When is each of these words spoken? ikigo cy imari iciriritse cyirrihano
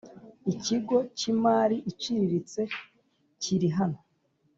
ikigo 0.51 0.97
cy 1.17 1.25
imari 1.33 1.77
iciriritse 1.91 2.61
cyirrihano 3.41 3.99